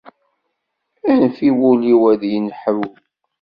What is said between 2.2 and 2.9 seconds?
yenḥew.